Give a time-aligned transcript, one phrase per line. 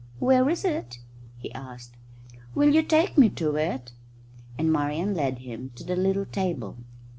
[0.17, 0.97] "Where is it?"
[1.37, 1.93] he asked.
[2.55, 3.91] "Will you take me to it?"
[4.57, 6.77] And Marian led him to the little table.